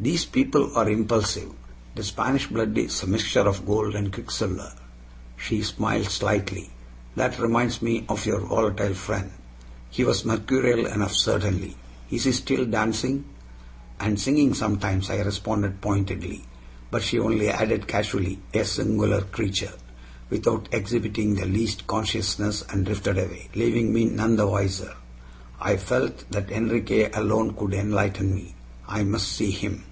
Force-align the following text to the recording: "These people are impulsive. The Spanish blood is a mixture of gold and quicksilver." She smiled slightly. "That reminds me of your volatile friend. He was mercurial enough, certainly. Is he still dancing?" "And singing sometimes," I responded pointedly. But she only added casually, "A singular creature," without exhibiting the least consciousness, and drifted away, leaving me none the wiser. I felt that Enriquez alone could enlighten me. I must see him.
"These 0.00 0.26
people 0.26 0.76
are 0.78 0.88
impulsive. 0.88 1.50
The 1.96 2.04
Spanish 2.04 2.46
blood 2.46 2.78
is 2.78 3.02
a 3.02 3.06
mixture 3.08 3.40
of 3.40 3.66
gold 3.66 3.96
and 3.96 4.12
quicksilver." 4.12 4.72
She 5.36 5.60
smiled 5.64 6.04
slightly. 6.08 6.70
"That 7.16 7.40
reminds 7.40 7.82
me 7.82 8.04
of 8.08 8.24
your 8.24 8.38
volatile 8.38 8.94
friend. 8.94 9.32
He 9.90 10.04
was 10.04 10.24
mercurial 10.24 10.86
enough, 10.86 11.16
certainly. 11.16 11.74
Is 12.12 12.22
he 12.22 12.30
still 12.30 12.64
dancing?" 12.64 13.24
"And 13.98 14.20
singing 14.20 14.54
sometimes," 14.54 15.10
I 15.10 15.18
responded 15.18 15.80
pointedly. 15.80 16.44
But 16.92 17.02
she 17.02 17.18
only 17.18 17.48
added 17.48 17.88
casually, 17.88 18.38
"A 18.54 18.64
singular 18.64 19.22
creature," 19.22 19.72
without 20.30 20.68
exhibiting 20.70 21.34
the 21.34 21.46
least 21.46 21.88
consciousness, 21.88 22.62
and 22.70 22.86
drifted 22.86 23.18
away, 23.18 23.48
leaving 23.56 23.92
me 23.92 24.04
none 24.04 24.36
the 24.36 24.46
wiser. 24.46 24.94
I 25.60 25.76
felt 25.76 26.24
that 26.30 26.52
Enriquez 26.52 27.10
alone 27.14 27.54
could 27.54 27.74
enlighten 27.74 28.32
me. 28.32 28.54
I 28.86 29.02
must 29.02 29.26
see 29.32 29.50
him. 29.50 29.84